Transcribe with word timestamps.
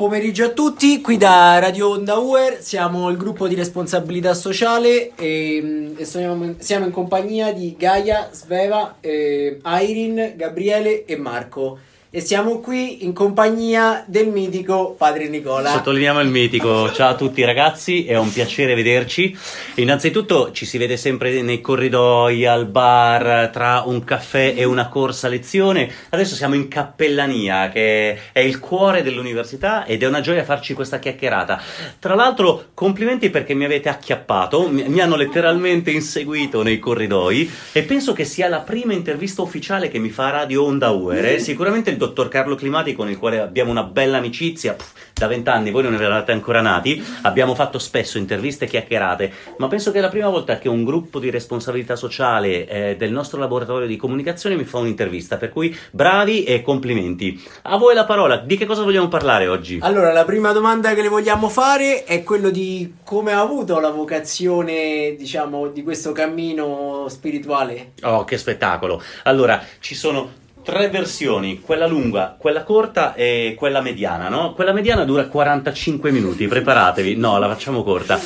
pomeriggio 0.00 0.46
a 0.46 0.48
tutti, 0.48 1.02
qui 1.02 1.18
da 1.18 1.58
Radio 1.58 1.90
Onda 1.90 2.16
Uer 2.16 2.62
siamo 2.62 3.10
il 3.10 3.18
gruppo 3.18 3.46
di 3.46 3.54
responsabilità 3.54 4.32
sociale 4.32 5.14
e, 5.14 5.92
e 5.94 6.04
siamo, 6.06 6.54
siamo, 6.56 6.86
in 6.86 6.90
compagnia 6.90 7.52
di 7.52 7.76
Gaia, 7.78 8.30
Sveva, 8.32 8.96
eh, 9.00 9.60
Irene, 9.62 10.36
Gabriele 10.36 11.04
e 11.04 11.18
Marco 11.18 11.80
e 12.12 12.20
siamo 12.20 12.58
qui 12.58 13.04
in 13.04 13.12
compagnia 13.12 14.02
del 14.04 14.26
mitico 14.26 14.96
Padre 14.98 15.28
Nicola. 15.28 15.70
Sottolineiamo 15.70 16.18
il 16.18 16.28
mitico. 16.28 16.90
Ciao 16.90 17.10
a 17.10 17.14
tutti 17.14 17.44
ragazzi, 17.44 18.04
è 18.04 18.18
un 18.18 18.32
piacere 18.32 18.74
vederci. 18.74 19.36
Innanzitutto 19.76 20.50
ci 20.50 20.66
si 20.66 20.76
vede 20.76 20.96
sempre 20.96 21.40
nei 21.40 21.60
corridoi, 21.60 22.44
al 22.46 22.66
bar, 22.66 23.50
tra 23.52 23.84
un 23.86 24.02
caffè 24.02 24.54
e 24.56 24.64
una 24.64 24.88
corsa 24.88 25.28
lezione. 25.28 25.88
Adesso 26.08 26.34
siamo 26.34 26.56
in 26.56 26.66
Cappellania, 26.66 27.68
che 27.68 28.18
è 28.32 28.40
il 28.40 28.58
cuore 28.58 29.04
dell'università 29.04 29.84
ed 29.84 30.02
è 30.02 30.06
una 30.06 30.20
gioia 30.20 30.42
farci 30.42 30.74
questa 30.74 30.98
chiacchierata. 30.98 31.62
Tra 32.00 32.16
l'altro, 32.16 32.70
complimenti 32.74 33.30
perché 33.30 33.54
mi 33.54 33.64
avete 33.64 33.88
acchiappato, 33.88 34.68
mi 34.68 34.98
hanno 34.98 35.14
letteralmente 35.14 35.92
inseguito 35.92 36.64
nei 36.64 36.80
corridoi 36.80 37.48
e 37.70 37.82
penso 37.84 38.12
che 38.14 38.24
sia 38.24 38.48
la 38.48 38.60
prima 38.60 38.94
intervista 38.94 39.42
ufficiale 39.42 39.88
che 39.88 40.00
mi 40.00 40.10
fa 40.10 40.30
Radio 40.30 40.64
Onda 40.64 40.90
UR. 40.90 41.38
Sicuramente 41.38 41.90
il 41.90 41.98
dottor 42.00 42.28
Carlo 42.28 42.54
Climati 42.54 42.94
con 42.94 43.10
il 43.10 43.18
quale 43.18 43.38
abbiamo 43.40 43.70
una 43.70 43.82
bella 43.82 44.16
amicizia 44.16 44.72
pff, 44.72 44.92
da 45.12 45.26
vent'anni, 45.26 45.70
voi 45.70 45.82
non 45.82 45.94
eravate 45.94 46.32
ancora 46.32 46.62
nati, 46.62 47.04
abbiamo 47.22 47.54
fatto 47.54 47.78
spesso 47.78 48.16
interviste 48.16 48.66
chiacchierate, 48.66 49.30
ma 49.58 49.68
penso 49.68 49.92
che 49.92 49.98
è 49.98 50.00
la 50.00 50.08
prima 50.08 50.30
volta 50.30 50.58
che 50.58 50.68
un 50.70 50.82
gruppo 50.82 51.18
di 51.18 51.28
responsabilità 51.28 51.94
sociale 51.94 52.66
eh, 52.66 52.96
del 52.96 53.12
nostro 53.12 53.38
laboratorio 53.38 53.86
di 53.86 53.96
comunicazione 53.96 54.56
mi 54.56 54.64
fa 54.64 54.78
un'intervista, 54.78 55.36
per 55.36 55.50
cui 55.50 55.76
bravi 55.90 56.44
e 56.44 56.62
complimenti. 56.62 57.38
A 57.62 57.76
voi 57.76 57.94
la 57.94 58.06
parola, 58.06 58.38
di 58.38 58.56
che 58.56 58.64
cosa 58.64 58.82
vogliamo 58.82 59.08
parlare 59.08 59.46
oggi? 59.46 59.78
Allora, 59.82 60.10
la 60.10 60.24
prima 60.24 60.52
domanda 60.52 60.94
che 60.94 61.02
le 61.02 61.08
vogliamo 61.08 61.50
fare 61.50 62.04
è 62.04 62.22
quello 62.22 62.48
di 62.48 62.94
come 63.04 63.32
ha 63.32 63.40
avuto 63.40 63.78
la 63.78 63.90
vocazione, 63.90 65.14
diciamo, 65.18 65.68
di 65.68 65.82
questo 65.82 66.12
cammino 66.12 67.04
spirituale. 67.08 67.92
Oh, 68.02 68.24
che 68.24 68.38
spettacolo! 68.38 69.02
Allora, 69.24 69.62
ci 69.80 69.94
sono 69.94 70.39
tre 70.62 70.88
versioni, 70.88 71.60
quella 71.60 71.86
lunga, 71.86 72.36
quella 72.38 72.62
corta 72.62 73.14
e 73.14 73.54
quella 73.56 73.80
mediana, 73.80 74.28
no? 74.28 74.52
Quella 74.52 74.72
mediana 74.72 75.04
dura 75.04 75.26
45 75.26 76.10
minuti, 76.10 76.46
preparatevi. 76.46 77.16
No, 77.16 77.38
la 77.38 77.48
facciamo 77.48 77.82
corta. 77.82 78.20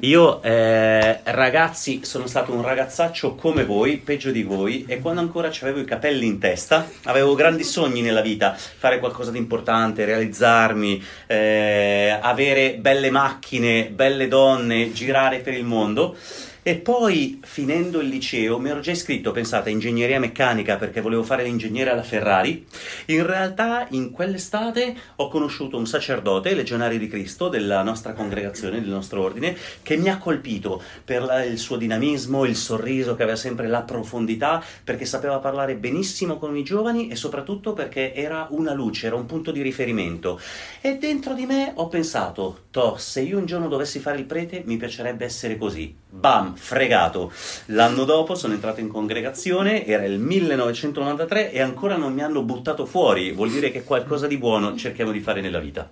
Io, 0.00 0.42
eh, 0.42 1.20
ragazzi, 1.24 2.00
sono 2.04 2.26
stato 2.26 2.52
un 2.52 2.62
ragazzaccio 2.62 3.34
come 3.34 3.64
voi, 3.64 3.98
peggio 3.98 4.30
di 4.30 4.42
voi, 4.42 4.84
e 4.86 5.00
quando 5.00 5.20
ancora 5.20 5.48
avevo 5.60 5.80
i 5.80 5.84
capelli 5.84 6.26
in 6.26 6.38
testa, 6.38 6.88
avevo 7.04 7.34
grandi 7.34 7.64
sogni 7.64 8.00
nella 8.00 8.22
vita, 8.22 8.54
fare 8.56 8.98
qualcosa 8.98 9.30
di 9.30 9.38
importante, 9.38 10.04
realizzarmi, 10.04 11.02
eh, 11.26 12.18
avere 12.20 12.76
belle 12.78 13.10
macchine, 13.10 13.90
belle 13.90 14.28
donne, 14.28 14.92
girare 14.92 15.38
per 15.38 15.54
il 15.54 15.64
mondo. 15.64 16.16
E 16.62 16.76
poi, 16.76 17.40
finendo 17.42 18.00
il 18.00 18.08
liceo, 18.08 18.58
mi 18.58 18.68
ero 18.68 18.80
già 18.80 18.90
iscritto, 18.90 19.32
pensate, 19.32 19.70
a 19.70 19.72
ingegneria 19.72 20.20
meccanica 20.20 20.76
perché 20.76 21.00
volevo 21.00 21.22
fare 21.22 21.42
l'ingegnere 21.42 21.88
alla 21.88 22.02
Ferrari. 22.02 22.66
In 23.06 23.24
realtà, 23.24 23.86
in 23.92 24.10
quell'estate 24.10 24.94
ho 25.16 25.28
conosciuto 25.28 25.78
un 25.78 25.86
sacerdote, 25.86 26.52
legionario 26.52 26.98
di 26.98 27.08
Cristo, 27.08 27.48
della 27.48 27.82
nostra 27.82 28.12
congregazione, 28.12 28.78
del 28.78 28.90
nostro 28.90 29.22
ordine, 29.22 29.56
che 29.82 29.96
mi 29.96 30.10
ha 30.10 30.18
colpito 30.18 30.82
per 31.02 31.22
la, 31.22 31.42
il 31.44 31.56
suo 31.56 31.78
dinamismo, 31.78 32.44
il 32.44 32.56
sorriso 32.56 33.14
che 33.14 33.22
aveva 33.22 33.38
sempre 33.38 33.66
la 33.66 33.80
profondità, 33.80 34.62
perché 34.84 35.06
sapeva 35.06 35.38
parlare 35.38 35.76
benissimo 35.76 36.36
con 36.36 36.54
i 36.54 36.62
giovani 36.62 37.08
e 37.08 37.16
soprattutto 37.16 37.72
perché 37.72 38.12
era 38.12 38.48
una 38.50 38.74
luce, 38.74 39.06
era 39.06 39.16
un 39.16 39.24
punto 39.24 39.50
di 39.50 39.62
riferimento. 39.62 40.38
E 40.82 40.98
dentro 40.98 41.32
di 41.32 41.46
me 41.46 41.72
ho 41.74 41.88
pensato, 41.88 42.64
toh, 42.70 42.98
se 42.98 43.22
io 43.22 43.38
un 43.38 43.46
giorno 43.46 43.68
dovessi 43.68 43.98
fare 43.98 44.18
il 44.18 44.26
prete, 44.26 44.62
mi 44.66 44.76
piacerebbe 44.76 45.24
essere 45.24 45.56
così. 45.56 46.08
Bam! 46.12 46.56
fregato. 46.56 47.32
L'anno 47.66 48.04
dopo 48.04 48.34
sono 48.34 48.52
entrato 48.52 48.80
in 48.80 48.88
congregazione, 48.88 49.86
era 49.86 50.04
il 50.04 50.18
1993 50.18 51.52
e 51.52 51.60
ancora 51.60 51.96
non 51.96 52.12
mi 52.12 52.22
hanno 52.22 52.42
buttato 52.42 52.84
fuori, 52.84 53.30
vuol 53.30 53.50
dire 53.50 53.70
che 53.70 53.84
qualcosa 53.84 54.26
di 54.26 54.36
buono 54.36 54.76
cerchiamo 54.76 55.12
di 55.12 55.20
fare 55.20 55.40
nella 55.40 55.60
vita. 55.60 55.88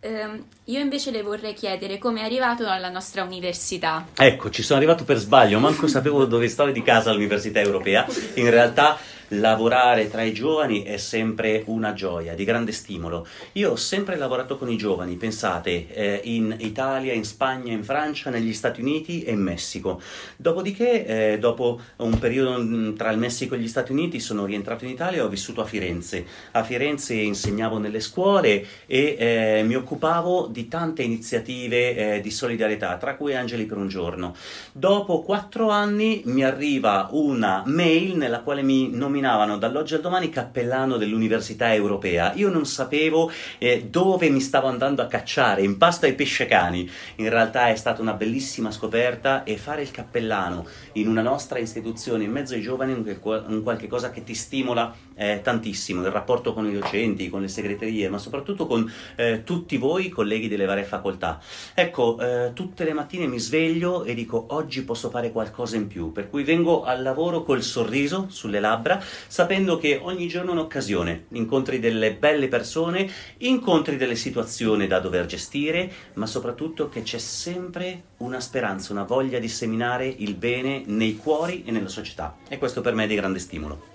Uh, 0.00 0.42
io 0.64 0.80
invece 0.80 1.10
le 1.10 1.22
vorrei 1.22 1.54
chiedere 1.54 1.98
come 1.98 2.20
è 2.20 2.24
arrivato 2.24 2.66
alla 2.66 2.90
nostra 2.90 3.22
università. 3.24 4.06
Ecco, 4.16 4.50
ci 4.50 4.62
sono 4.62 4.78
arrivato 4.78 5.04
per 5.04 5.16
sbaglio, 5.18 5.58
manco 5.58 5.86
sapevo 5.86 6.24
dove 6.24 6.48
stavo 6.48 6.70
di 6.70 6.82
casa 6.82 7.10
all'Università 7.10 7.60
Europea. 7.60 8.06
In 8.34 8.50
realtà 8.50 8.98
lavorare 9.28 10.10
tra 10.10 10.22
i 10.22 10.32
giovani 10.32 10.82
è 10.82 10.96
sempre 10.96 11.62
una 11.66 11.92
gioia, 11.92 12.34
di 12.34 12.44
grande 12.44 12.72
stimolo. 12.72 13.26
Io 13.52 13.72
ho 13.72 13.76
sempre 13.76 14.16
lavorato 14.16 14.56
con 14.56 14.70
i 14.70 14.76
giovani, 14.76 15.16
pensate, 15.16 15.88
eh, 15.92 16.20
in 16.24 16.54
Italia, 16.58 17.12
in 17.12 17.24
Spagna, 17.24 17.72
in 17.72 17.84
Francia, 17.84 18.30
negli 18.30 18.52
Stati 18.52 18.80
Uniti 18.80 19.22
e 19.22 19.32
in 19.32 19.40
Messico. 19.40 20.00
Dopodiché, 20.36 21.32
eh, 21.32 21.38
dopo 21.38 21.80
un 21.96 22.18
periodo 22.18 22.62
mm, 22.62 22.94
tra 22.94 23.10
il 23.10 23.18
Messico 23.18 23.54
e 23.54 23.58
gli 23.58 23.68
Stati 23.68 23.92
Uniti, 23.92 24.20
sono 24.20 24.44
rientrato 24.44 24.84
in 24.84 24.90
Italia 24.90 25.18
e 25.18 25.22
ho 25.22 25.28
vissuto 25.28 25.60
a 25.60 25.64
Firenze. 25.64 26.24
A 26.52 26.62
Firenze 26.62 27.14
insegnavo 27.14 27.78
nelle 27.78 28.00
scuole 28.00 28.66
e 28.86 29.16
eh, 29.18 29.62
mi 29.64 29.74
occupavo 29.74 30.46
di 30.46 30.68
tante 30.68 31.02
iniziative 31.02 32.16
eh, 32.16 32.20
di 32.20 32.30
solidarietà, 32.30 32.96
tra 32.96 33.16
cui 33.16 33.34
Angeli 33.34 33.64
per 33.64 33.78
un 33.78 33.88
giorno. 33.88 34.34
Dopo 34.72 35.22
quattro 35.22 35.70
anni 35.70 36.22
mi 36.26 36.44
arriva 36.44 37.08
una 37.12 37.62
mail 37.66 38.16
nella 38.16 38.40
quale 38.40 38.62
mi 38.62 38.90
nominavano 38.90 39.13
nominavano 39.14 39.58
dall'oggi 39.58 39.94
al 39.94 40.00
domani 40.00 40.28
cappellano 40.28 40.96
dell'Università 40.96 41.72
Europea. 41.72 42.32
Io 42.34 42.50
non 42.50 42.66
sapevo 42.66 43.30
eh, 43.58 43.86
dove 43.88 44.28
mi 44.28 44.40
stavo 44.40 44.66
andando 44.66 45.02
a 45.02 45.06
cacciare, 45.06 45.62
in 45.62 45.78
pasta 45.78 46.06
ai 46.06 46.14
pescecani. 46.14 46.90
In 47.16 47.28
realtà 47.28 47.68
è 47.68 47.76
stata 47.76 48.02
una 48.02 48.14
bellissima 48.14 48.72
scoperta 48.72 49.44
e 49.44 49.56
fare 49.56 49.82
il 49.82 49.92
cappellano 49.92 50.66
in 50.94 51.06
una 51.06 51.22
nostra 51.22 51.60
istituzione, 51.60 52.24
in 52.24 52.32
mezzo 52.32 52.54
ai 52.54 52.60
giovani, 52.60 52.92
è 52.92 53.16
un 53.24 53.62
qualche 53.62 53.86
cosa 53.86 54.10
che 54.10 54.24
ti 54.24 54.34
stimola 54.34 54.92
eh, 55.14 55.40
tantissimo, 55.42 56.02
il 56.02 56.10
rapporto 56.10 56.52
con 56.52 56.68
i 56.68 56.72
docenti, 56.72 57.30
con 57.30 57.40
le 57.40 57.48
segreterie, 57.48 58.08
ma 58.08 58.18
soprattutto 58.18 58.66
con 58.66 58.90
eh, 59.14 59.42
tutti 59.44 59.76
voi, 59.76 60.08
colleghi 60.08 60.48
delle 60.48 60.64
varie 60.64 60.82
facoltà. 60.82 61.40
Ecco, 61.72 62.18
eh, 62.18 62.50
tutte 62.52 62.82
le 62.82 62.92
mattine 62.92 63.28
mi 63.28 63.38
sveglio 63.38 64.02
e 64.02 64.14
dico 64.14 64.46
oggi 64.48 64.82
posso 64.82 65.08
fare 65.08 65.30
qualcosa 65.30 65.76
in 65.76 65.86
più, 65.86 66.10
per 66.10 66.28
cui 66.28 66.42
vengo 66.42 66.82
al 66.82 67.02
lavoro 67.02 67.44
col 67.44 67.62
sorriso 67.62 68.26
sulle 68.28 68.58
labbra 68.58 69.00
sapendo 69.26 69.78
che 69.78 69.98
ogni 70.02 70.28
giorno 70.28 70.50
è 70.50 70.54
un'occasione, 70.54 71.26
incontri 71.30 71.78
delle 71.78 72.14
belle 72.14 72.48
persone, 72.48 73.10
incontri 73.38 73.96
delle 73.96 74.16
situazioni 74.16 74.86
da 74.86 75.00
dover 75.00 75.26
gestire, 75.26 75.90
ma 76.14 76.26
soprattutto 76.26 76.88
che 76.88 77.02
c'è 77.02 77.18
sempre 77.18 78.02
una 78.18 78.40
speranza, 78.40 78.92
una 78.92 79.04
voglia 79.04 79.38
di 79.38 79.48
seminare 79.48 80.06
il 80.06 80.34
bene 80.34 80.82
nei 80.86 81.16
cuori 81.16 81.64
e 81.64 81.70
nella 81.70 81.88
società. 81.88 82.36
E 82.48 82.58
questo 82.58 82.80
per 82.80 82.94
me 82.94 83.04
è 83.04 83.06
di 83.06 83.14
grande 83.14 83.38
stimolo. 83.38 83.93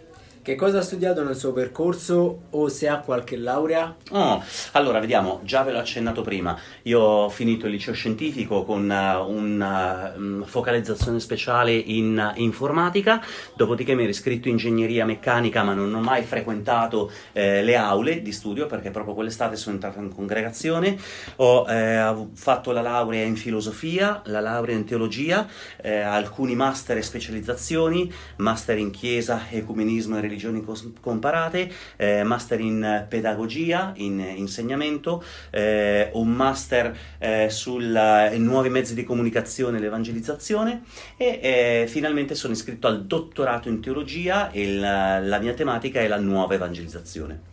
Che 0.50 0.56
cosa 0.56 0.80
ha 0.80 0.82
studiato 0.82 1.24
nel 1.24 1.36
suo 1.36 1.54
percorso 1.54 2.46
o 2.50 2.70
se 2.70 2.88
ha 2.88 3.02
qualche 3.02 3.38
laurea? 3.38 3.96
Oh, 4.10 4.44
allora, 4.72 5.00
vediamo, 5.00 5.42
già 5.44 5.62
ve 5.62 5.72
l'ho 5.72 5.78
accennato 5.78 6.24
prima. 6.24 6.58
Io 6.86 7.00
ho 7.00 7.30
finito 7.30 7.68
il 7.68 7.74
liceo 7.74 7.94
scientifico 7.94 8.64
con 8.64 8.90
uh, 8.90 9.32
una 9.32 10.12
um, 10.16 10.44
focalizzazione 10.44 11.20
speciale 11.20 11.74
in 11.74 12.32
uh, 12.36 12.40
informatica, 12.42 13.24
dopodiché 13.56 13.94
mi 13.94 14.02
ero 14.02 14.10
iscritto 14.10 14.48
in 14.48 14.56
ingegneria 14.56 15.06
meccanica, 15.06 15.62
ma 15.62 15.76
non 15.76 15.94
ho 15.94 16.02
mai 16.02 16.24
frequentato 16.24 17.12
eh, 17.32 17.62
le 17.62 17.76
aule 17.76 18.24
di 18.24 18.32
studio 18.32 18.66
perché 18.66 18.90
proprio 18.90 19.14
quell'estate 19.14 19.56
sono 19.56 19.76
entrato 19.76 20.00
in 20.00 20.12
congregazione. 20.12 20.98
Ho 21.36 21.70
eh, 21.70 22.26
fatto 22.34 22.72
la 22.72 22.82
laurea 22.82 23.24
in 23.24 23.36
filosofia, 23.36 24.24
la 24.26 24.40
laurea 24.40 24.76
in 24.76 24.86
teologia, 24.86 25.48
eh, 25.80 26.00
alcuni 26.00 26.56
master 26.56 26.98
e 26.98 27.04
specializzazioni, 27.04 28.12
master 28.38 28.80
in 28.80 28.90
chiesa, 28.90 29.46
ecumenismo 29.52 30.18
e 30.18 30.22
religione 30.22 30.38
religioni 30.40 30.64
comparate, 31.02 31.72
eh, 31.98 32.24
master 32.24 32.60
in 32.62 33.06
pedagogia, 33.10 33.92
in 33.98 34.20
insegnamento, 34.20 35.24
eh, 35.52 36.10
un 36.14 36.30
master 36.30 36.98
eh, 37.18 37.50
sui 37.50 37.86
nuovi 38.38 38.70
mezzi 38.70 38.94
di 38.94 39.04
comunicazione 39.04 39.78
e 39.78 39.82
l'evangelizzazione 39.82 40.84
e 41.18 41.40
eh, 41.42 41.86
finalmente 41.88 42.36
sono 42.36 42.54
iscritto 42.54 42.88
al 42.88 43.06
dottorato 43.06 43.68
in 43.68 43.82
teologia 43.82 44.52
e 44.52 44.76
la, 44.76 45.20
la 45.20 45.40
mia 45.40 45.54
tematica 45.54 46.00
è 46.00 46.08
la 46.08 46.18
nuova 46.20 46.54
evangelizzazione. 46.54 47.49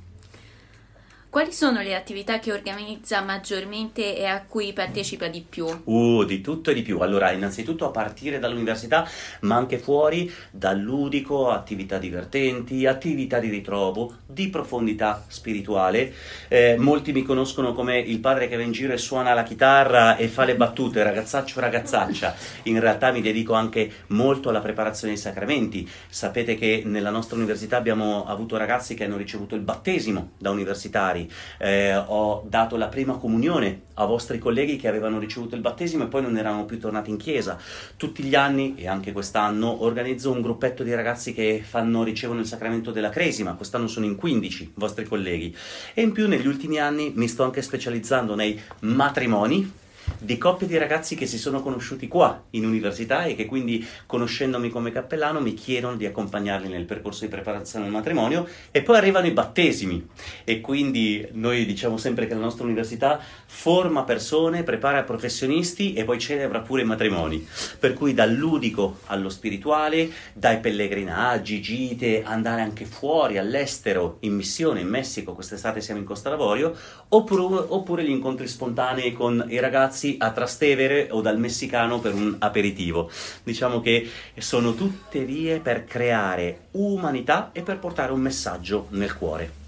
Quali 1.37 1.53
sono 1.53 1.83
le 1.83 1.95
attività 1.95 2.39
che 2.39 2.51
organizza 2.51 3.21
maggiormente 3.21 4.17
e 4.17 4.25
a 4.25 4.43
cui 4.49 4.73
partecipa 4.73 5.29
di 5.29 5.45
più? 5.47 5.67
Uh, 5.85 6.25
di 6.25 6.41
tutto 6.41 6.71
e 6.71 6.73
di 6.73 6.81
più. 6.81 7.01
Allora, 7.01 7.31
innanzitutto 7.31 7.85
a 7.85 7.91
partire 7.91 8.39
dall'università, 8.39 9.07
ma 9.41 9.55
anche 9.57 9.77
fuori, 9.77 10.33
dal 10.51 10.79
ludico, 10.79 11.51
attività 11.51 11.99
divertenti, 11.99 12.87
attività 12.87 13.39
di 13.39 13.51
ritrovo, 13.51 14.15
di 14.25 14.49
profondità 14.49 15.27
spirituale. 15.29 16.11
Eh, 16.49 16.77
molti 16.79 17.13
mi 17.13 17.23
conoscono 17.23 17.75
come 17.75 17.99
il 17.99 18.19
padre 18.21 18.49
che 18.49 18.57
va 18.57 18.63
in 18.63 18.73
giro 18.73 18.95
e 18.95 18.97
suona 18.97 19.35
la 19.35 19.43
chitarra 19.43 20.17
e 20.17 20.29
fa 20.29 20.45
le 20.45 20.57
battute, 20.57 21.03
ragazzaccio, 21.03 21.61
ragazzaccia. 21.61 22.35
In 22.63 22.81
realtà 22.81 23.13
mi 23.13 23.21
dedico 23.21 23.53
anche 23.53 23.93
molto 24.07 24.49
alla 24.49 24.61
preparazione 24.61 25.13
dei 25.13 25.23
sacramenti. 25.23 25.87
Sapete 26.09 26.55
che 26.55 26.81
nella 26.87 27.11
nostra 27.11 27.37
università 27.37 27.77
abbiamo 27.77 28.25
avuto 28.25 28.57
ragazzi 28.57 28.95
che 28.95 29.05
hanno 29.05 29.19
ricevuto 29.19 29.55
il 29.55 29.61
battesimo 29.61 30.31
da 30.39 30.49
universitari 30.49 31.25
eh, 31.59 31.97
ho 31.97 32.45
dato 32.49 32.77
la 32.77 32.89
prima 32.89 33.17
comunione 33.17 33.83
a 33.95 34.05
vostri 34.05 34.39
colleghi 34.39 34.77
che 34.77 34.89
avevano 34.89 35.19
ricevuto 35.19 35.55
il 35.55 35.61
battesimo 35.61 36.05
e 36.05 36.09
poi 36.09 36.23
non 36.23 36.37
erano 36.37 36.65
più 36.65 36.79
tornati 36.79 37.11
in 37.11 37.17
chiesa. 37.17 37.59
Tutti 37.97 38.23
gli 38.23 38.35
anni, 38.35 38.75
e 38.77 38.89
anche 38.89 39.13
quest'anno, 39.13 39.83
organizzo 39.85 40.31
un 40.31 40.43
gruppetto 40.43 40.83
di 40.83 40.95
ragazzi 40.95 41.33
che 41.33 41.63
fanno, 41.65 42.03
ricevono 42.03 42.41
il 42.41 42.47
sacramento 42.47 42.91
della 42.91 43.11
cresima, 43.11 43.55
quest'anno 43.55 43.87
sono 43.87 44.07
in 44.07 44.17
15 44.17 44.73
vostri 44.75 45.05
colleghi. 45.05 45.55
E 45.95 46.03
in 46.03 46.13
più 46.13 46.29
negli 46.29 46.47
ultimi 46.47 46.79
anni 46.79 47.13
mi 47.15 47.29
sto 47.29 47.45
anche 47.45 47.63
specializzando 47.63 48.35
nei 48.35 48.61
matrimoni, 48.81 49.85
di 50.19 50.39
coppie 50.39 50.67
di 50.67 50.79
ragazzi 50.79 51.15
che 51.15 51.27
si 51.27 51.39
sono 51.39 51.63
conosciuti 51.63 52.09
qua 52.09 52.45
in 52.51 52.65
università 52.65 53.25
e 53.25 53.35
che 53.35 53.47
quindi 53.47 53.87
conoscendomi 54.07 54.71
come 54.71 54.93
cappellano 54.93 55.41
mi 55.41 55.55
chiedono 55.55 55.97
di 55.97 56.07
accompagnarli 56.07 56.69
nel 56.69 56.85
percorso 56.85 57.25
di 57.25 57.31
preparazione 57.31 57.87
al 57.87 57.91
matrimonio 57.91 58.47
e 58.71 58.83
poi 58.83 58.97
arrivano 58.97 59.27
i 59.27 59.33
battesimi. 59.33 60.07
E 60.45 60.61
quindi 60.61 61.27
noi 61.33 61.67
diciamo 61.67 61.97
sempre 61.97 62.27
che 62.27 62.35
la 62.35 62.41
nostra 62.41 62.65
università 62.65 63.21
forma 63.47 64.05
persone, 64.05 64.63
prepara 64.63 65.03
professionisti 65.03 65.95
e 65.95 66.05
poi 66.05 66.19
celebra 66.19 66.61
pure 66.61 66.83
i 66.83 66.87
matrimoni. 66.87 67.47
Per 67.79 67.93
cui 67.95 68.15
dal 68.15 68.33
ludico 68.33 68.99
allo 69.07 69.29
spirituale 69.29 70.11
dai 70.33 70.59
pellegrinaggi, 70.59 71.61
gite, 71.61 72.23
andare 72.23 72.61
anche 72.61 72.85
fuori 72.85 73.39
all'estero 73.39 74.19
in 74.21 74.35
missione 74.35 74.81
in 74.81 74.89
Messico 74.89 75.35
quest'estate 75.35 75.81
siamo 75.81 76.01
in 76.01 76.07
Costa 76.07 76.31
d'Avorio 76.31 76.75
oppure, 77.09 77.65
oppure 77.69 78.05
gli 78.05 78.11
incontri 78.11 78.47
spontanei 78.47 79.13
con 79.13 79.45
i 79.49 79.59
ragazzi 79.61 79.96
ragazzi 79.97 80.17
a 80.19 80.31
Trastevere 80.31 81.09
o 81.11 81.23
dal 81.23 81.39
messicano 81.39 81.99
per 82.01 82.13
un 82.13 82.37
aperitivo. 82.39 83.11
Diciamo 83.43 83.81
che 83.81 84.09
sono 84.37 84.75
tutte 84.75 85.25
vie 85.25 85.61
per 85.61 85.85
creare 85.85 86.67
umanità 86.73 87.51
e 87.53 87.63
per 87.63 87.79
portare 87.79 88.13
un 88.13 88.21
messaggio 88.21 88.89
nel 88.91 89.17
cuore. 89.17 89.66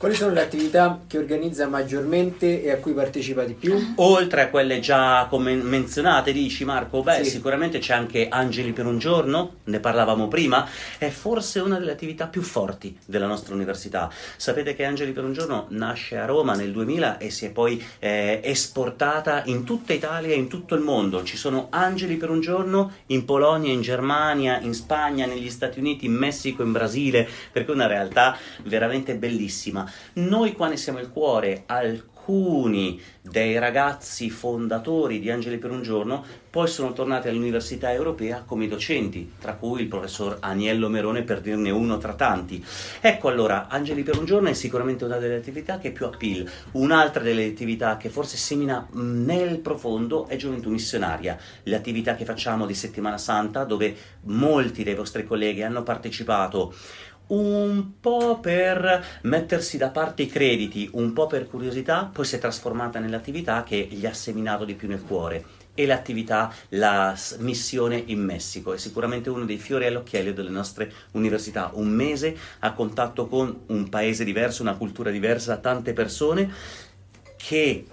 Quali 0.00 0.14
sono 0.14 0.32
le 0.32 0.40
attività 0.40 1.02
che 1.06 1.18
organizza 1.18 1.68
maggiormente 1.68 2.62
e 2.62 2.70
a 2.70 2.78
cui 2.78 2.94
partecipa 2.94 3.44
di 3.44 3.52
più? 3.52 3.92
Oltre 3.96 4.40
a 4.40 4.48
quelle 4.48 4.80
già 4.80 5.28
menzionate, 5.30 6.32
dici 6.32 6.64
Marco, 6.64 7.02
beh, 7.02 7.22
sì. 7.22 7.32
sicuramente 7.32 7.80
c'è 7.80 7.92
anche 7.92 8.28
Angeli 8.30 8.72
per 8.72 8.86
un 8.86 8.98
giorno, 8.98 9.56
ne 9.64 9.78
parlavamo 9.78 10.26
prima, 10.26 10.66
è 10.96 11.10
forse 11.10 11.60
una 11.60 11.78
delle 11.78 11.90
attività 11.90 12.28
più 12.28 12.40
forti 12.40 12.96
della 13.04 13.26
nostra 13.26 13.54
università. 13.54 14.10
Sapete 14.38 14.74
che 14.74 14.84
Angeli 14.84 15.12
per 15.12 15.24
un 15.24 15.34
giorno 15.34 15.66
nasce 15.68 16.16
a 16.16 16.24
Roma 16.24 16.54
nel 16.54 16.72
2000 16.72 17.18
e 17.18 17.28
si 17.28 17.44
è 17.44 17.50
poi 17.50 17.84
eh, 17.98 18.40
esportata 18.42 19.42
in 19.44 19.64
tutta 19.64 19.92
Italia 19.92 20.32
e 20.32 20.38
in 20.38 20.48
tutto 20.48 20.74
il 20.74 20.80
mondo. 20.80 21.22
Ci 21.24 21.36
sono 21.36 21.66
Angeli 21.68 22.16
per 22.16 22.30
un 22.30 22.40
giorno 22.40 22.90
in 23.08 23.26
Polonia, 23.26 23.70
in 23.70 23.82
Germania, 23.82 24.60
in 24.60 24.72
Spagna, 24.72 25.26
negli 25.26 25.50
Stati 25.50 25.78
Uniti, 25.78 26.06
in 26.06 26.14
Messico, 26.14 26.62
in 26.62 26.72
Brasile, 26.72 27.28
perché 27.52 27.70
è 27.70 27.74
una 27.74 27.86
realtà 27.86 28.34
veramente 28.62 29.14
bellissima. 29.14 29.88
Noi 30.14 30.52
qua 30.52 30.68
ne 30.68 30.76
siamo 30.76 30.98
il 30.98 31.10
cuore, 31.10 31.64
alcuni 31.66 33.00
dei 33.20 33.58
ragazzi 33.58 34.30
fondatori 34.30 35.20
di 35.20 35.30
Angeli 35.30 35.58
per 35.58 35.70
un 35.70 35.82
giorno 35.82 36.24
poi 36.50 36.66
sono 36.66 36.92
tornati 36.92 37.28
all'Università 37.28 37.92
Europea 37.92 38.42
come 38.44 38.66
docenti, 38.66 39.34
tra 39.38 39.54
cui 39.54 39.82
il 39.82 39.86
professor 39.86 40.38
Aniello 40.40 40.88
Merone 40.88 41.22
per 41.22 41.40
dirne 41.40 41.70
uno 41.70 41.96
tra 41.98 42.14
tanti. 42.14 42.62
Ecco 43.00 43.28
allora, 43.28 43.68
Angeli 43.68 44.02
per 44.02 44.18
un 44.18 44.24
giorno 44.24 44.48
è 44.48 44.52
sicuramente 44.52 45.04
una 45.04 45.18
delle 45.18 45.36
attività 45.36 45.78
che 45.78 45.92
più 45.92 46.06
appeal. 46.06 46.50
Un'altra 46.72 47.22
delle 47.22 47.46
attività 47.46 47.96
che 47.96 48.08
forse 48.08 48.36
semina 48.36 48.84
nel 48.94 49.60
profondo 49.60 50.26
è 50.26 50.34
Gioventù 50.34 50.70
Missionaria, 50.70 51.38
le 51.62 51.76
attività 51.76 52.16
che 52.16 52.24
facciamo 52.24 52.66
di 52.66 52.74
Settimana 52.74 53.16
Santa 53.16 53.62
dove 53.62 53.94
molti 54.22 54.82
dei 54.82 54.96
vostri 54.96 55.24
colleghi 55.24 55.62
hanno 55.62 55.84
partecipato 55.84 56.74
un 57.30 58.00
po' 58.00 58.38
per 58.40 59.04
mettersi 59.22 59.76
da 59.76 59.88
parte 59.88 60.22
i 60.22 60.26
crediti, 60.26 60.88
un 60.92 61.12
po' 61.12 61.26
per 61.26 61.48
curiosità, 61.48 62.08
poi 62.12 62.24
si 62.24 62.36
è 62.36 62.38
trasformata 62.38 62.98
nell'attività 62.98 63.62
che 63.62 63.88
gli 63.90 64.06
ha 64.06 64.14
seminato 64.14 64.64
di 64.64 64.74
più 64.74 64.88
nel 64.88 65.02
cuore 65.02 65.44
e 65.74 65.86
l'attività, 65.86 66.52
la 66.70 67.16
missione 67.38 68.02
in 68.06 68.22
Messico. 68.22 68.72
È 68.72 68.76
sicuramente 68.76 69.30
uno 69.30 69.44
dei 69.44 69.58
fiori 69.58 69.86
all'occhiello 69.86 70.32
delle 70.32 70.50
nostre 70.50 70.92
università. 71.12 71.70
Un 71.74 71.88
mese 71.88 72.36
a 72.60 72.72
contatto 72.72 73.26
con 73.28 73.62
un 73.66 73.88
paese 73.88 74.24
diverso, 74.24 74.62
una 74.62 74.76
cultura 74.76 75.10
diversa, 75.10 75.56
tante 75.56 75.92
persone 75.92 76.52
che 77.36 77.86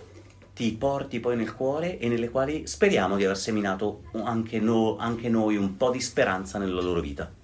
ti 0.54 0.72
porti 0.74 1.20
poi 1.20 1.38
nel 1.38 1.54
cuore 1.54 2.00
e 2.00 2.10
nelle 2.10 2.30
quali 2.30 2.66
speriamo 2.66 3.16
di 3.16 3.24
aver 3.24 3.38
seminato 3.38 4.06
anche, 4.24 4.60
no, 4.60 4.98
anche 4.98 5.30
noi 5.30 5.56
un 5.56 5.78
po' 5.78 5.92
di 5.92 6.02
speranza 6.02 6.58
nella 6.58 6.82
loro 6.82 7.00
vita. 7.00 7.37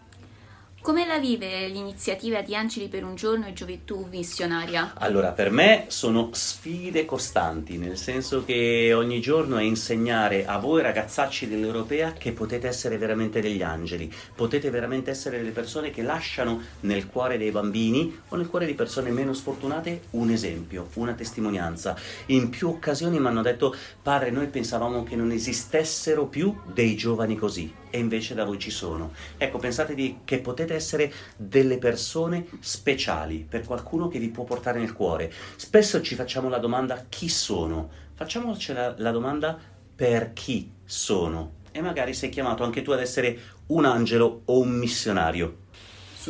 Come 0.84 1.06
la 1.06 1.18
vive 1.18 1.70
l'iniziativa 1.70 2.42
di 2.42 2.58
Angeli 2.58 2.90
per 2.90 3.06
un 3.06 3.16
giorno 3.16 3.48
e 3.48 3.54
Gioventù 3.54 4.06
Missionaria? 4.12 4.92
Allora, 4.98 5.32
per 5.32 5.50
me 5.50 5.86
sono 5.88 6.32
sfide 6.34 7.06
costanti, 7.06 7.78
nel 7.78 7.96
senso 7.96 8.44
che 8.44 8.92
ogni 8.94 9.22
giorno 9.22 9.56
è 9.56 9.64
insegnare 9.64 10.46
a 10.46 10.58
voi 10.58 10.82
ragazzacci 10.82 11.48
dell'Europea 11.48 12.12
che 12.12 12.34
potete 12.34 12.68
essere 12.68 12.98
veramente 12.98 13.40
degli 13.40 13.62
angeli, 13.62 14.14
potete 14.36 14.70
veramente 14.72 15.10
essere 15.10 15.38
delle 15.38 15.52
persone 15.52 15.90
che 15.90 16.02
lasciano 16.02 16.60
nel 16.82 17.08
cuore 17.08 17.38
dei 17.38 17.52
bambini 17.52 18.20
o 18.28 18.36
nel 18.36 18.50
cuore 18.50 18.66
di 18.66 18.74
persone 18.74 19.10
meno 19.10 19.32
sfortunate 19.32 20.02
un 20.10 20.32
esempio, 20.32 20.90
una 20.96 21.14
testimonianza. 21.14 21.96
In 22.26 22.50
più 22.50 22.68
occasioni 22.68 23.22
mi 23.22 23.28
hanno 23.28 23.42
detto, 23.42 23.74
padre, 24.02 24.32
noi 24.32 24.48
pensavamo 24.48 25.04
che 25.04 25.16
non 25.16 25.32
esistessero 25.32 26.26
più 26.26 26.54
dei 26.74 26.98
giovani 26.98 27.38
così 27.38 27.82
e 27.94 28.00
invece 28.00 28.34
da 28.34 28.44
voi 28.44 28.58
ci 28.58 28.72
sono. 28.72 29.14
Ecco, 29.38 29.60
pensate 29.60 29.94
di, 29.94 30.22
che 30.26 30.40
potete 30.40 30.74
essere 30.74 31.14
delle 31.38 31.78
persone 31.78 32.48
speciali 32.60 33.46
per 33.48 33.64
qualcuno 33.64 34.08
che 34.08 34.18
vi 34.18 34.30
può 34.30 34.46
portare 34.46 34.80
nel 34.80 34.94
cuore. 34.94 35.32
Spesso 35.58 36.02
ci 36.02 36.16
facciamo 36.16 36.50
la 36.50 36.58
domanda 36.58 37.06
chi 37.08 37.30
sono? 37.30 37.88
Facciamoci 38.16 38.74
la, 38.74 38.96
la 38.98 39.12
domanda 39.12 39.60
per 39.96 40.34
chi 40.34 40.72
sono. 40.84 41.62
E 41.72 41.82
magari 41.82 42.16
sei 42.16 42.30
chiamato 42.30 42.64
anche 42.64 42.82
tu 42.82 42.90
ad 42.90 43.00
essere 43.00 43.38
un 43.68 43.86
angelo 43.86 44.42
o 44.46 44.60
un 44.60 44.72
missionario. 44.72 45.58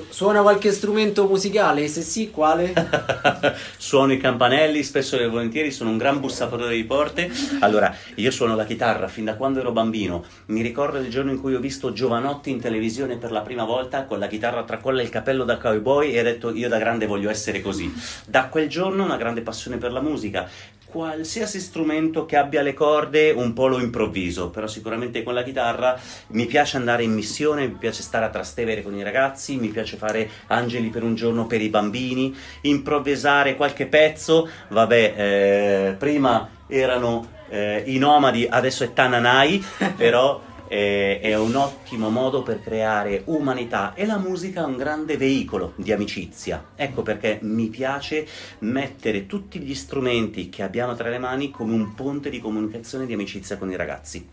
Suona 0.09 0.41
qualche 0.41 0.71
strumento 0.71 1.27
musicale? 1.27 1.87
Se 1.87 2.01
sì, 2.01 2.31
quale? 2.31 2.73
suono 3.77 4.13
i 4.13 4.17
campanelli, 4.17 4.81
spesso 4.81 5.19
e 5.19 5.27
volentieri 5.27 5.69
sono 5.69 5.91
un 5.91 5.97
gran 5.97 6.19
bussatore 6.19 6.73
di 6.73 6.83
porte. 6.83 7.29
Allora, 7.59 7.95
io 8.15 8.31
suono 8.31 8.55
la 8.55 8.65
chitarra 8.65 9.07
fin 9.07 9.25
da 9.25 9.35
quando 9.35 9.59
ero 9.59 9.71
bambino. 9.71 10.23
Mi 10.47 10.61
ricordo 10.61 10.97
il 10.97 11.09
giorno 11.09 11.29
in 11.29 11.39
cui 11.39 11.53
ho 11.53 11.59
visto 11.59 11.93
Giovanotti 11.93 12.49
in 12.49 12.59
televisione 12.59 13.17
per 13.17 13.31
la 13.31 13.41
prima 13.41 13.65
volta 13.65 14.05
con 14.05 14.17
la 14.17 14.27
chitarra 14.27 14.63
tra 14.63 14.77
colla 14.77 15.01
e 15.01 15.03
il 15.03 15.09
capello 15.09 15.43
da 15.43 15.57
cowboy 15.57 16.11
e 16.11 16.21
ho 16.21 16.23
detto 16.23 16.51
io 16.51 16.69
da 16.69 16.79
grande 16.79 17.05
voglio 17.05 17.29
essere 17.29 17.61
così. 17.61 17.93
Da 18.25 18.47
quel 18.47 18.67
giorno 18.67 19.03
una 19.03 19.17
grande 19.17 19.41
passione 19.41 19.77
per 19.77 19.91
la 19.91 20.01
musica 20.01 20.49
qualsiasi 20.93 21.59
strumento 21.59 22.27
che 22.27 22.37
abbia 22.37 22.61
le 22.61 22.75
corde 22.75 23.31
un 23.31 23.51
po' 23.53 23.65
lo 23.65 23.79
improvviso, 23.79 24.51
però 24.51 24.67
sicuramente 24.67 25.23
con 25.23 25.33
la 25.33 25.41
chitarra 25.41 25.99
mi 26.27 26.45
piace 26.45 26.77
andare 26.77 27.01
in 27.01 27.11
missione, 27.11 27.65
mi 27.65 27.77
piace 27.79 28.03
stare 28.03 28.25
a 28.25 28.29
Trastevere 28.29 28.83
con 28.83 28.95
i 28.95 29.01
ragazzi, 29.01 29.57
mi 29.57 29.69
piace 29.69 29.97
fare 29.97 30.29
angeli 30.47 30.89
per 30.89 31.01
un 31.01 31.15
giorno 31.15 31.47
per 31.47 31.63
i 31.63 31.69
bambini, 31.69 32.35
improvvisare 32.61 33.55
qualche 33.55 33.87
pezzo, 33.87 34.47
vabbè, 34.69 35.13
eh, 35.17 35.95
prima 35.97 36.47
erano 36.67 37.27
eh, 37.49 37.81
i 37.87 37.97
nomadi, 37.97 38.47
adesso 38.47 38.83
è 38.83 38.93
Tananai, 38.93 39.65
però 39.97 40.39
eh, 40.73 41.19
è 41.19 41.37
un 41.37 41.53
ottimo 41.53 42.09
modo 42.09 42.41
per 42.41 42.59
creare 42.59 43.21
umanità 43.25 43.93
e 43.93 44.07
la 44.07 44.17
musica 44.17 44.61
è 44.61 44.65
un 44.65 44.75
grande 44.75 45.17
veicolo 45.17 45.73
di 45.75 45.91
amicizia. 45.91 46.71
Ecco 46.75 47.03
perché 47.03 47.37
mi 47.43 47.67
piace 47.67 48.25
mettere 48.59 49.27
tutti 49.27 49.59
gli 49.59 49.75
strumenti 49.75 50.49
che 50.49 50.63
abbiamo 50.63 50.95
tra 50.95 51.09
le 51.09 51.19
mani 51.19 51.51
come 51.51 51.73
un 51.73 51.93
ponte 51.93 52.31
di 52.31 52.39
comunicazione 52.39 53.03
e 53.03 53.07
di 53.07 53.13
amicizia 53.13 53.57
con 53.57 53.69
i 53.69 53.75
ragazzi. 53.75 54.27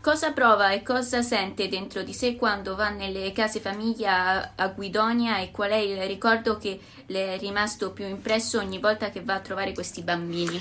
Cosa 0.00 0.32
prova 0.32 0.72
e 0.72 0.82
cosa 0.82 1.22
sente 1.22 1.68
dentro 1.68 2.02
di 2.02 2.12
sé 2.12 2.34
quando 2.34 2.74
va 2.74 2.88
nelle 2.88 3.30
case 3.30 3.60
famiglia 3.60 4.54
a 4.56 4.68
Guidonia 4.68 5.38
e 5.38 5.52
qual 5.52 5.70
è 5.70 5.76
il 5.76 6.00
ricordo 6.06 6.58
che 6.58 6.80
le 7.06 7.34
è 7.34 7.38
rimasto 7.38 7.92
più 7.92 8.06
impresso 8.06 8.58
ogni 8.58 8.80
volta 8.80 9.10
che 9.10 9.22
va 9.22 9.34
a 9.34 9.40
trovare 9.40 9.72
questi 9.74 10.02
bambini? 10.02 10.60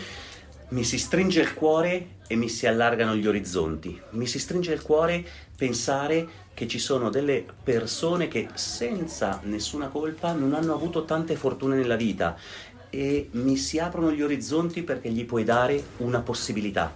Mi 0.69 0.83
si 0.83 0.99
stringe 0.99 1.41
il 1.41 1.53
cuore 1.53 2.17
e 2.27 2.35
mi 2.35 2.47
si 2.47 2.67
allargano 2.67 3.15
gli 3.15 3.25
orizzonti. 3.25 3.99
Mi 4.11 4.27
si 4.27 4.37
stringe 4.37 4.71
il 4.71 4.81
cuore 4.83 5.25
pensare 5.57 6.47
che 6.53 6.67
ci 6.67 6.77
sono 6.77 7.09
delle 7.09 7.43
persone 7.63 8.27
che 8.27 8.49
senza 8.53 9.39
nessuna 9.43 9.87
colpa 9.87 10.33
non 10.33 10.53
hanno 10.53 10.73
avuto 10.73 11.05
tante 11.05 11.35
fortune 11.35 11.75
nella 11.75 11.95
vita 11.95 12.37
e 12.91 13.29
mi 13.31 13.55
si 13.55 13.79
aprono 13.79 14.11
gli 14.11 14.21
orizzonti 14.21 14.83
perché 14.83 15.09
gli 15.09 15.25
puoi 15.25 15.43
dare 15.43 15.81
una 15.97 16.19
possibilità. 16.19 16.95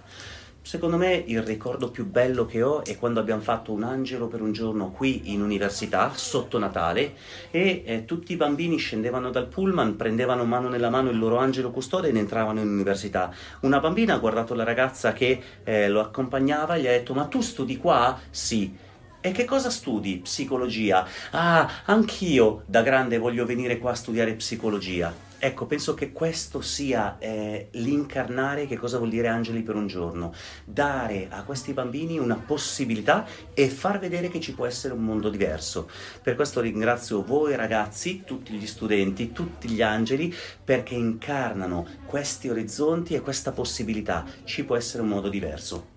Secondo 0.66 0.96
me 0.96 1.22
il 1.26 1.42
ricordo 1.42 1.90
più 1.90 2.06
bello 2.06 2.46
che 2.46 2.62
ho 2.62 2.82
è 2.86 2.96
quando 2.96 3.20
abbiamo 3.20 3.42
fatto 3.42 3.70
un 3.70 3.82
angelo 3.82 4.28
per 4.28 4.40
un 4.40 4.52
giorno 4.52 4.92
qui 4.92 5.30
in 5.30 5.42
università, 5.42 6.12
sotto 6.14 6.58
Natale, 6.58 7.16
e 7.50 7.82
eh, 7.84 8.06
tutti 8.06 8.32
i 8.32 8.36
bambini 8.36 8.78
scendevano 8.78 9.28
dal 9.28 9.46
pullman, 9.46 9.96
prendevano 9.96 10.46
mano 10.46 10.70
nella 10.70 10.88
mano 10.88 11.10
il 11.10 11.18
loro 11.18 11.36
angelo 11.36 11.70
custode 11.70 12.08
ed 12.08 12.16
entravano 12.16 12.62
in 12.62 12.68
università. 12.68 13.30
Una 13.60 13.78
bambina 13.78 14.14
ha 14.14 14.18
guardato 14.18 14.54
la 14.54 14.64
ragazza 14.64 15.12
che 15.12 15.38
eh, 15.64 15.90
lo 15.90 16.00
accompagnava 16.00 16.76
e 16.76 16.80
gli 16.80 16.86
ha 16.86 16.92
detto 16.92 17.12
ma 17.12 17.26
tu 17.26 17.42
studi 17.42 17.76
qua? 17.76 18.18
Sì. 18.30 18.74
E 19.20 19.32
che 19.32 19.44
cosa 19.44 19.68
studi? 19.68 20.20
Psicologia. 20.22 21.06
Ah, 21.32 21.82
anch'io 21.84 22.62
da 22.64 22.80
grande 22.80 23.18
voglio 23.18 23.44
venire 23.44 23.76
qua 23.76 23.90
a 23.90 23.94
studiare 23.94 24.32
psicologia. 24.32 25.12
Ecco, 25.44 25.66
penso 25.66 25.92
che 25.92 26.10
questo 26.10 26.62
sia 26.62 27.18
eh, 27.18 27.68
l'incarnare 27.72 28.66
che 28.66 28.78
cosa 28.78 28.96
vuol 28.96 29.10
dire 29.10 29.28
Angeli 29.28 29.60
per 29.60 29.74
un 29.74 29.86
giorno, 29.86 30.32
dare 30.64 31.26
a 31.28 31.42
questi 31.42 31.74
bambini 31.74 32.18
una 32.18 32.36
possibilità 32.36 33.26
e 33.52 33.68
far 33.68 33.98
vedere 33.98 34.30
che 34.30 34.40
ci 34.40 34.54
può 34.54 34.64
essere 34.64 34.94
un 34.94 35.04
mondo 35.04 35.28
diverso. 35.28 35.90
Per 36.22 36.34
questo 36.34 36.62
ringrazio 36.62 37.22
voi 37.22 37.56
ragazzi, 37.56 38.22
tutti 38.24 38.54
gli 38.54 38.66
studenti, 38.66 39.32
tutti 39.32 39.68
gli 39.68 39.82
angeli, 39.82 40.34
perché 40.64 40.94
incarnano 40.94 41.86
questi 42.06 42.48
orizzonti 42.48 43.12
e 43.12 43.20
questa 43.20 43.52
possibilità. 43.52 44.24
Ci 44.44 44.64
può 44.64 44.76
essere 44.76 45.02
un 45.02 45.10
modo 45.10 45.28
diverso. 45.28 45.93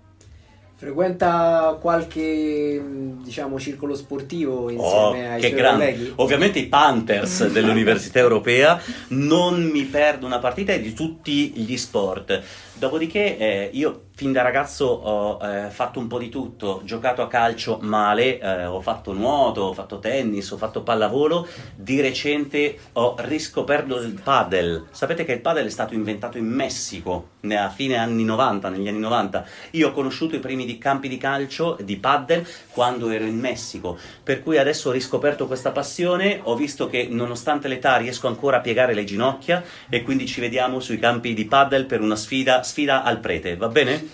Frequenta 0.80 1.76
qualche 1.82 2.80
diciamo 3.24 3.60
circolo 3.60 3.96
sportivo 3.96 4.70
insieme 4.70 5.28
oh, 5.28 5.32
ai 5.32 5.40
suoi 5.40 5.52
grande. 5.54 5.86
colleghi? 5.86 6.14
Ovviamente 6.18 6.60
i 6.60 6.68
Panthers 6.68 7.48
dell'Università 7.52 8.20
Europea 8.20 8.80
non 9.08 9.64
mi 9.64 9.86
perdo 9.86 10.28
una 10.28 10.38
partita 10.38 10.78
di 10.78 10.94
tutti 10.94 11.50
gli 11.56 11.76
sport. 11.78 12.44
Dopodiché 12.76 13.38
eh, 13.40 13.70
io 13.74 14.07
fin 14.18 14.32
da 14.32 14.42
ragazzo 14.42 14.86
ho 14.88 15.46
eh, 15.46 15.70
fatto 15.70 16.00
un 16.00 16.08
po' 16.08 16.18
di 16.18 16.30
tutto, 16.30 16.82
giocato 16.84 17.22
a 17.22 17.28
calcio 17.28 17.78
male, 17.84 18.40
eh, 18.40 18.66
ho 18.66 18.82
fatto 18.82 19.14
nuoto, 19.14 19.62
ho 19.62 19.74
fatto 19.74 20.00
tennis, 20.00 20.50
ho 20.50 20.58
fatto 20.58 20.82
pallavolo, 20.82 21.48
di 21.76 22.02
recente 22.02 22.80
ho 22.94 23.14
riscoperto 23.20 23.98
il 23.98 24.20
padel. 24.20 24.88
Sapete 24.90 25.24
che 25.24 25.34
il 25.34 25.40
padel 25.40 25.68
è 25.68 25.70
stato 25.70 25.94
inventato 25.94 26.40
in 26.40 26.48
Messico 26.48 27.36
a 27.48 27.70
fine 27.70 27.96
anni 27.96 28.24
90, 28.24 28.70
negli 28.70 28.88
anni 28.88 28.98
90. 28.98 29.46
Io 29.72 29.90
ho 29.90 29.92
conosciuto 29.92 30.36
i 30.36 30.40
primi 30.40 30.66
di 30.66 30.80
campi 30.80 31.08
di 31.08 31.18
calcio 31.18 31.78
di 31.80 31.98
padel 31.98 32.46
quando 32.72 33.12
ero 33.12 33.24
in 33.24 33.38
Messico, 33.38 34.00
per 34.24 34.42
cui 34.42 34.58
adesso 34.58 34.90
ho 34.90 34.94
riscoperto 34.94 35.46
questa 35.46 35.72
passione, 35.72 36.40
ho 36.42 36.56
visto 36.56 36.88
che 36.88 37.08
nonostante 37.08 37.68
l'età 37.68 37.98
riesco 37.98 38.28
ancora 38.28 38.58
a 38.58 38.62
piegare 38.62 38.96
le 38.96 39.04
ginocchia 39.04 39.64
e 39.88 40.02
quindi 40.02 40.26
ci 40.26 40.42
vediamo 40.42 40.80
sui 40.80 40.98
campi 40.98 41.36
di 41.36 41.46
padel 41.46 41.86
per 41.86 42.02
una 42.02 42.16
sfida 42.16 42.64
sfida 42.64 43.04
al 43.04 43.20
prete, 43.20 43.56
va 43.56 43.68
bene? 43.68 44.07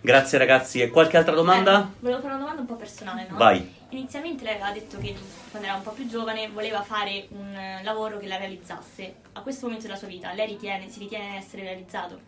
Grazie 0.00 0.38
ragazzi, 0.38 0.80
e 0.80 0.90
qualche 0.90 1.16
altra 1.16 1.34
domanda? 1.34 1.80
Eh, 1.80 2.00
volevo 2.00 2.20
fare 2.20 2.34
una 2.34 2.42
domanda 2.42 2.60
un 2.60 2.66
po' 2.66 2.76
personale, 2.76 3.26
no? 3.28 3.36
Vai. 3.36 3.74
Inizialmente 3.88 4.44
lei 4.44 4.54
aveva 4.54 4.70
detto 4.72 4.98
che 4.98 5.16
quando 5.50 5.66
era 5.66 5.76
un 5.76 5.82
po' 5.82 5.92
più 5.92 6.06
giovane 6.06 6.48
voleva 6.48 6.82
fare 6.82 7.26
un 7.30 7.54
eh, 7.54 7.82
lavoro 7.82 8.18
che 8.18 8.26
la 8.26 8.36
realizzasse. 8.36 9.14
A 9.32 9.40
questo 9.40 9.66
momento 9.66 9.86
della 9.86 9.98
sua 9.98 10.08
vita 10.08 10.32
lei 10.32 10.46
ritiene, 10.48 10.88
si 10.90 10.98
ritiene 10.98 11.36
essere 11.36 11.62
realizzato? 11.62 12.20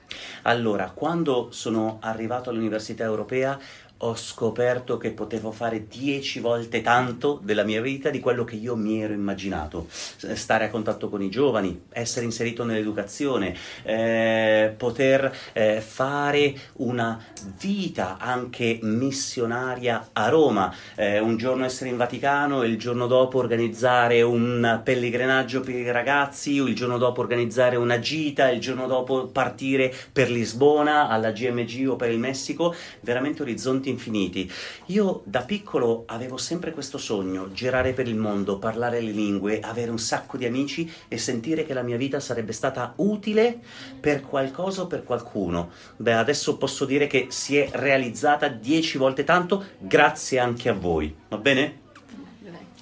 Allora, 0.43 0.91
quando 0.91 1.49
sono 1.51 1.99
arrivato 2.01 2.51
all'Università 2.51 3.05
Europea 3.05 3.59
ho 3.99 4.15
scoperto 4.15 4.99
che 4.99 5.11
potevo 5.11 5.53
fare 5.53 5.87
dieci 5.89 6.41
volte 6.41 6.83
tanto 6.83 7.41
della 7.43 7.63
mia 7.63 7.81
vita 7.81 8.11
di 8.11 8.21
quello 8.21 8.45
che 8.45 8.57
io 8.57 8.77
mi 8.77 9.03
ero 9.03 9.15
immaginato. 9.15 9.87
Stare 9.89 10.67
a 10.67 10.69
contatto 10.69 11.09
con 11.09 11.23
i 11.23 11.31
giovani, 11.31 11.85
essere 11.91 12.27
inserito 12.27 12.65
nell'educazione, 12.65 13.57
eh, 13.85 14.75
poter 14.77 15.35
eh, 15.53 15.81
fare 15.81 16.55
una 16.75 17.19
vita 17.59 18.19
anche 18.19 18.79
missionaria 18.83 20.11
a 20.13 20.29
Roma, 20.29 20.75
eh, 20.95 21.19
un 21.19 21.39
giorno 21.39 21.65
essere 21.65 21.89
in 21.89 21.97
Vaticano 21.97 22.63
e 22.63 22.67
il 22.67 22.79
giorno 22.79 23.07
dopo 23.07 23.39
organizzare 23.39 24.21
un 24.21 24.81
pellegrinaggio 24.85 25.61
per 25.61 25.75
i 25.75 25.91
ragazzi, 25.91 26.57
il 26.57 26.75
giorno 26.75 26.99
dopo 26.99 27.21
organizzare 27.23 27.77
una 27.77 27.99
gita, 27.99 28.51
il 28.51 28.61
giorno 28.61 28.87
dopo 28.87 29.27
partire 29.27 29.93
per 30.13 30.31
Lisbona 30.31 31.09
alla 31.09 31.31
GMG 31.31 31.89
o 31.89 31.97
per 31.97 32.11
il 32.11 32.19
Messico, 32.19 32.75
veramente 33.01 33.41
orizzonti 33.43 33.86
orizzonti 33.87 33.91
infiniti. 33.91 34.51
Io 34.87 35.23
da 35.25 35.43
piccolo 35.43 36.05
avevo 36.07 36.37
sempre 36.37 36.73
questo 36.73 36.99
sogno, 36.99 37.53
girare 37.53 37.93
per 37.93 38.09
il 38.09 38.17
mondo, 38.17 38.59
parlare 38.59 39.01
le 39.01 39.13
lingue, 39.13 39.61
avere 39.61 39.91
un 39.91 39.99
sacco 39.99 40.37
di 40.37 40.45
amici 40.45 40.91
e 41.09 41.19
sentire 41.19 41.65
che 41.65 41.75
la 41.75 41.83
mia 41.83 41.97
vita 41.97 42.21
sarebbe 42.21 42.53
stata 42.53 42.93
utile 42.97 43.59
per 44.01 44.23
qualcosa 44.23 44.83
o 44.83 44.87
per 44.87 45.05
qualcuno. 45.05 45.71
Beh, 45.97 46.15
adesso 46.15 46.57
posso 46.57 46.85
dire 46.85 47.07
che 47.07 47.27
si 47.31 47.57
è 47.57 47.69
realizzata 47.73 48.49
dieci 48.49 48.99
volte 48.99 49.25
tanto, 49.25 49.65
grazie 49.79 50.39
anche 50.39 50.69
a 50.69 50.75
voi. 50.75 51.15
Va 51.29 51.39
bene? 51.39 51.85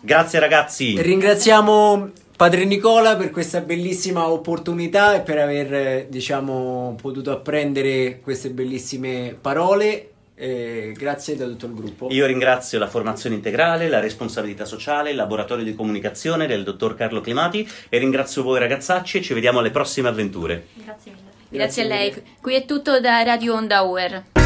Grazie 0.01 0.39
ragazzi. 0.39 1.01
Ringraziamo 1.01 2.11
Padre 2.37 2.67
Nicola 2.67 3.17
per 3.17 3.31
questa 3.31 3.61
bellissima 3.61 4.29
opportunità 4.29 5.15
e 5.15 5.21
per 5.21 5.39
aver 5.39 6.09
diciamo 6.09 6.95
potuto 7.01 7.31
apprendere 7.31 8.21
queste 8.21 8.51
bellissime 8.51 9.35
parole 9.41 10.14
eh, 10.35 10.93
grazie 10.97 11.37
da 11.37 11.47
tutto 11.47 11.67
il 11.67 11.75
gruppo. 11.75 12.09
Io 12.11 12.27
ringrazio 12.27 12.79
la 12.79 12.89
formazione 12.89 13.37
integrale, 13.37 13.89
la 13.89 14.01
responsabilità 14.01 14.65
sociale, 14.65 15.11
il 15.11 15.17
laboratorio 15.17 15.65
di 15.65 15.75
comunicazione 15.75 16.47
del 16.47 16.65
dottor 16.65 16.95
Carlo 16.95 17.21
Climati 17.21 17.69
e 17.89 17.99
ringrazio 17.99 18.43
voi 18.43 18.59
ragazzacci 18.59 19.19
e 19.19 19.23
ci 19.23 19.35
vediamo 19.35 19.61
alle 19.61 19.71
prossime 19.71 20.09
avventure. 20.09 20.67
Grazie 20.75 21.13
mille. 21.13 21.23
Grazie, 21.49 21.59
Grazie 21.59 21.83
a 21.83 21.87
lei. 21.87 22.23
Qui 22.41 22.55
è 22.55 22.65
tutto 22.65 23.01
da 23.01 23.23
Radio 23.23 23.55
Onda 23.55 23.85
Hour. 23.85 24.44